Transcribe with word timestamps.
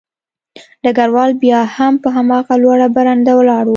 ډګروال 0.83 1.31
بیا 1.43 1.59
هم 1.75 1.93
په 2.03 2.09
هماغه 2.15 2.55
لوړه 2.63 2.87
برنډه 2.95 3.33
ولاړ 3.35 3.63
و 3.65 3.69